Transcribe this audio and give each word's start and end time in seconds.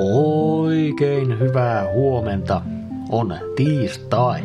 Oikein 0.00 1.38
hyvää 1.38 1.92
huomenta. 1.92 2.62
On 3.10 3.34
tiistai 3.56 4.40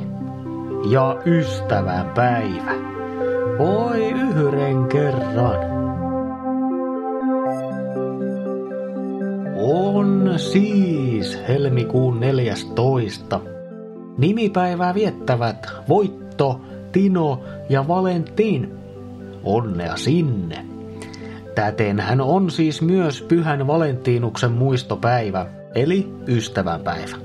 ja 0.89 1.21
ystävän 1.25 2.11
päivä. 2.15 2.71
Voi 3.57 4.11
yhden 4.11 4.85
kerran. 4.85 5.75
On 9.57 10.33
siis 10.37 11.39
helmikuun 11.47 12.19
14. 12.19 13.39
Nimipäivää 14.17 14.93
viettävät 14.93 15.67
Voitto, 15.89 16.61
Tino 16.91 17.43
ja 17.69 17.87
Valentin. 17.87 18.73
Onnea 19.43 19.97
sinne! 19.97 20.74
Täten 21.55 21.99
hän 21.99 22.21
on 22.21 22.51
siis 22.51 22.81
myös 22.81 23.21
Pyhän 23.21 23.67
Valentiinuksen 23.67 24.51
muistopäivä, 24.51 25.45
eli 25.75 26.13
ystävänpäivä. 26.27 27.17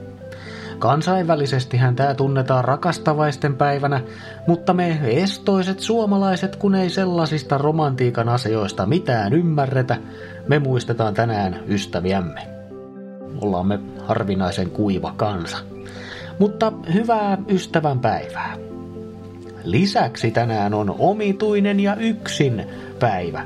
Kansainvälisesti 0.78 1.76
hän 1.76 1.96
tämä 1.96 2.14
tunnetaan 2.14 2.64
rakastavaisten 2.64 3.56
päivänä, 3.56 4.00
mutta 4.46 4.74
me 4.74 4.98
estoiset 5.02 5.80
suomalaiset, 5.80 6.56
kun 6.56 6.74
ei 6.74 6.90
sellaisista 6.90 7.58
romantiikan 7.58 8.28
asioista 8.28 8.86
mitään 8.86 9.32
ymmärretä, 9.32 9.96
me 10.48 10.58
muistetaan 10.58 11.14
tänään 11.14 11.60
ystäviämme. 11.68 12.40
Ollaan 13.40 13.66
me 13.66 13.78
harvinaisen 14.06 14.70
kuiva 14.70 15.14
kansa. 15.16 15.58
Mutta 16.38 16.72
hyvää 16.94 17.38
ystävänpäivää. 17.48 18.56
Lisäksi 19.64 20.30
tänään 20.30 20.74
on 20.74 20.94
omituinen 20.98 21.80
ja 21.80 21.96
yksin 21.96 22.66
päivä, 23.00 23.44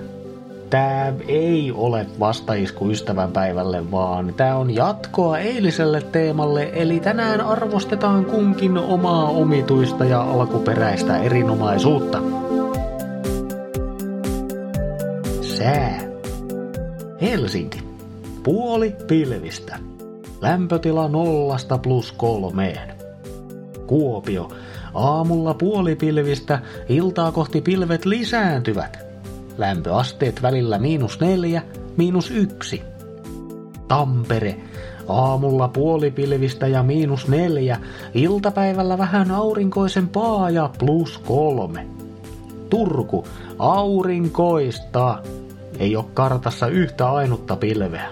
tämä 0.74 1.12
ei 1.28 1.72
ole 1.72 2.06
vastaisku 2.20 2.90
ystävänpäivälle, 2.90 3.90
vaan 3.90 4.34
tämä 4.36 4.56
on 4.56 4.74
jatkoa 4.74 5.38
eiliselle 5.38 6.00
teemalle, 6.00 6.70
eli 6.72 7.00
tänään 7.00 7.40
arvostetaan 7.40 8.24
kunkin 8.24 8.78
omaa 8.78 9.28
omituista 9.28 10.04
ja 10.04 10.22
alkuperäistä 10.22 11.18
erinomaisuutta. 11.18 12.22
Sää. 15.40 16.00
Helsinki. 17.20 17.82
Puoli 18.42 18.94
pilvistä. 19.06 19.78
Lämpötila 20.40 21.08
nollasta 21.08 21.78
plus 21.78 22.12
kolmeen. 22.12 22.94
Kuopio. 23.86 24.48
Aamulla 24.94 25.54
puolipilvistä, 25.54 26.58
iltaa 26.88 27.32
kohti 27.32 27.60
pilvet 27.60 28.04
lisääntyvät. 28.04 29.03
Lämpöasteet 29.58 30.42
välillä 30.42 30.78
miinus 30.78 31.20
neljä, 31.20 31.62
miinus 31.96 32.30
yksi. 32.30 32.82
Tampere. 33.88 34.56
Aamulla 35.08 35.68
puolipilvistä 35.68 36.66
ja 36.66 36.82
miinus 36.82 37.28
neljä, 37.28 37.80
iltapäivällä 38.14 38.98
vähän 38.98 39.30
aurinkoisempaa 39.30 40.50
ja 40.50 40.70
plus 40.78 41.18
kolme. 41.18 41.86
Turku. 42.70 43.26
Aurinkoista. 43.58 45.18
Ei 45.78 45.96
ole 45.96 46.04
kartassa 46.14 46.66
yhtä 46.66 47.10
ainutta 47.10 47.56
pilveä. 47.56 48.10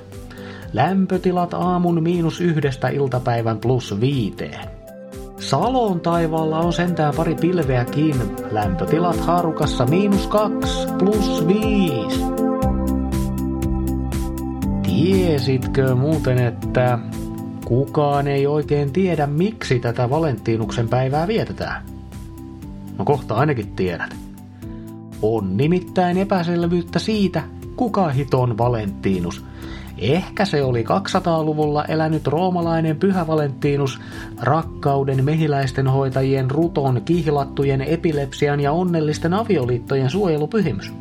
Lämpötilat 0.72 1.54
aamun 1.54 2.02
miinus 2.02 2.40
yhdestä 2.40 2.88
iltapäivän 2.88 3.58
plus 3.58 4.00
viiteen. 4.00 4.81
Salon 5.52 6.00
taivaalla 6.00 6.58
on 6.58 6.72
sentään 6.72 7.14
pari 7.16 7.34
pilveäkin. 7.34 8.14
Lämpötilat 8.50 9.20
haarukassa 9.20 9.86
miinus 9.86 10.26
kaksi 10.26 10.86
plus 10.98 11.46
viisi. 11.48 12.20
Tiesitkö 14.82 15.94
muuten, 15.94 16.38
että 16.38 16.98
kukaan 17.64 18.26
ei 18.26 18.46
oikein 18.46 18.92
tiedä, 18.92 19.26
miksi 19.26 19.78
tätä 19.78 20.10
Valentiinuksen 20.10 20.88
päivää 20.88 21.26
vietetään? 21.26 21.82
No 22.98 23.04
kohta 23.04 23.34
ainakin 23.34 23.72
tiedät. 23.76 24.16
On 25.22 25.56
nimittäin 25.56 26.18
epäselvyyttä 26.18 26.98
siitä, 26.98 27.42
kuka 27.76 28.08
hiton 28.08 28.58
Valentiinus– 28.58 29.44
Ehkä 29.98 30.44
se 30.44 30.62
oli 30.62 30.82
200-luvulla 30.82 31.84
elänyt 31.84 32.26
roomalainen 32.26 32.96
pyhä 32.96 33.26
Valentinus, 33.26 34.00
rakkauden 34.40 35.24
mehiläisten 35.24 35.88
hoitajien 35.88 36.50
ruton, 36.50 37.02
kihlattujen 37.04 37.80
epilepsian 37.80 38.60
ja 38.60 38.72
onnellisten 38.72 39.34
avioliittojen 39.34 40.10
suojelupyhimys. 40.10 40.92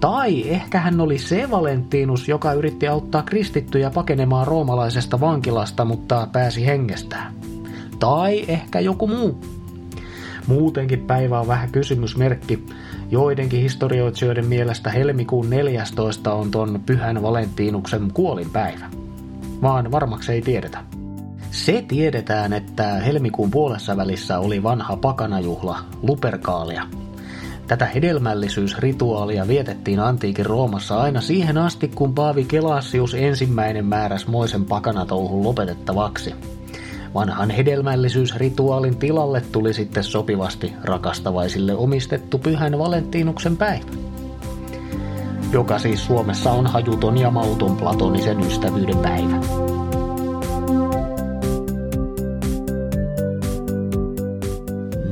Tai 0.00 0.48
ehkä 0.48 0.80
hän 0.80 1.00
oli 1.00 1.18
se 1.18 1.50
Valentinus, 1.50 2.28
joka 2.28 2.52
yritti 2.52 2.88
auttaa 2.88 3.22
kristittyjä 3.22 3.90
pakenemaan 3.90 4.46
roomalaisesta 4.46 5.20
vankilasta, 5.20 5.84
mutta 5.84 6.28
pääsi 6.32 6.66
hengestään. 6.66 7.34
Tai 7.98 8.44
ehkä 8.48 8.80
joku 8.80 9.06
muu. 9.06 9.40
Muutenkin 10.46 11.00
päivä 11.00 11.40
on 11.40 11.46
vähän 11.46 11.70
kysymysmerkki. 11.72 12.66
Joidenkin 13.12 13.60
historioitsijoiden 13.60 14.46
mielestä 14.46 14.90
helmikuun 14.90 15.50
14 15.50 16.34
on 16.34 16.50
ton 16.50 16.82
pyhän 16.86 17.22
Valentinuksen 17.22 18.10
kuolinpäivä. 18.14 18.90
Vaan 19.62 19.90
varmaksi 19.90 20.32
ei 20.32 20.42
tiedetä. 20.42 20.78
Se 21.50 21.84
tiedetään, 21.88 22.52
että 22.52 22.84
helmikuun 22.84 23.50
puolessa 23.50 23.96
välissä 23.96 24.38
oli 24.38 24.62
vanha 24.62 24.96
pakanajuhla, 24.96 25.78
Luperkaalia. 26.02 26.82
Tätä 27.66 27.86
hedelmällisyysrituaalia 27.86 29.48
vietettiin 29.48 30.00
antiikin 30.00 30.46
Roomassa 30.46 31.00
aina 31.00 31.20
siihen 31.20 31.58
asti, 31.58 31.88
kun 31.88 32.14
Paavi 32.14 32.44
Kelasius 32.44 33.14
ensimmäinen 33.14 33.86
määräs 33.86 34.26
moisen 34.26 34.64
pakanatouhun 34.64 35.44
lopetettavaksi– 35.44 36.34
Vanhan 37.14 37.50
hedelmällisyysrituaalin 37.50 38.96
tilalle 38.96 39.42
tuli 39.52 39.74
sitten 39.74 40.04
sopivasti 40.04 40.72
rakastavaisille 40.84 41.74
omistettu 41.74 42.38
pyhän 42.38 42.78
Valentinuksen 42.78 43.56
päivä. 43.56 43.84
Joka 45.52 45.78
siis 45.78 46.06
Suomessa 46.06 46.52
on 46.52 46.66
hajuton 46.66 47.18
ja 47.18 47.30
mauton 47.30 47.76
platonisen 47.76 48.40
ystävyyden 48.40 48.98
päivä. 48.98 49.36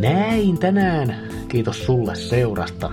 Näin 0.01 0.59
tänään. 0.59 1.17
Kiitos 1.49 1.87
sulle 1.87 2.15
seurasta. 2.15 2.91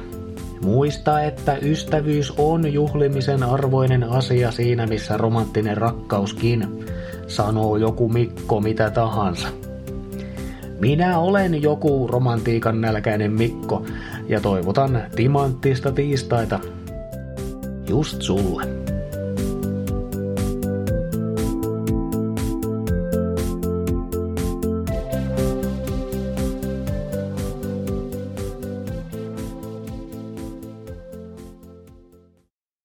Muista, 0.61 1.21
että 1.21 1.57
ystävyys 1.61 2.33
on 2.37 2.73
juhlimisen 2.73 3.43
arvoinen 3.43 4.03
asia 4.03 4.51
siinä, 4.51 4.87
missä 4.87 5.17
romanttinen 5.17 5.77
rakkauskin– 5.77 6.67
sanoo 7.27 7.77
joku 7.77 8.09
Mikko 8.09 8.61
mitä 8.61 8.89
tahansa. 8.89 9.47
Minä 10.79 11.19
olen 11.19 11.61
joku 11.61 12.07
romantiikan 12.07 12.81
nälkäinen 12.81 13.31
Mikko 13.31 13.85
ja 14.27 14.41
toivotan 14.41 15.03
timanttista 15.15 15.91
tiistaita 15.91 16.59
just 17.89 18.21
sulle. 18.21 18.86